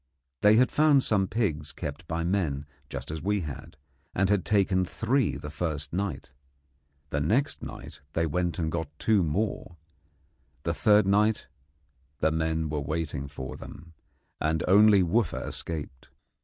[0.41, 3.77] They had found some pigs kept by men just as we had,
[4.15, 6.31] and had taken three the first night.
[7.11, 9.77] The next night they went and got two more;
[10.63, 11.45] the third night
[12.17, 13.93] the men were waiting for them,
[14.39, 16.09] and only Wooffa escaped.